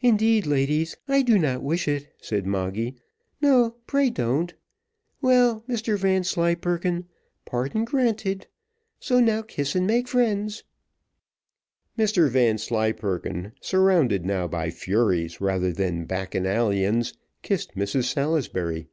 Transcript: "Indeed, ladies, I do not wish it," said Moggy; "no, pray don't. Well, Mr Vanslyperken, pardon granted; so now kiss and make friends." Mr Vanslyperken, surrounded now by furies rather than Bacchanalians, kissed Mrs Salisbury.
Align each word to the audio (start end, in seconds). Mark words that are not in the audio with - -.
"Indeed, 0.00 0.46
ladies, 0.46 0.96
I 1.08 1.22
do 1.22 1.40
not 1.40 1.60
wish 1.60 1.88
it," 1.88 2.14
said 2.22 2.46
Moggy; 2.46 2.94
"no, 3.40 3.70
pray 3.88 4.08
don't. 4.08 4.54
Well, 5.20 5.64
Mr 5.68 5.98
Vanslyperken, 5.98 7.08
pardon 7.44 7.84
granted; 7.84 8.46
so 9.00 9.18
now 9.18 9.42
kiss 9.42 9.74
and 9.74 9.88
make 9.88 10.06
friends." 10.06 10.62
Mr 11.98 12.28
Vanslyperken, 12.30 13.54
surrounded 13.60 14.24
now 14.24 14.46
by 14.46 14.70
furies 14.70 15.40
rather 15.40 15.72
than 15.72 16.04
Bacchanalians, 16.04 17.14
kissed 17.42 17.74
Mrs 17.74 18.04
Salisbury. 18.04 18.86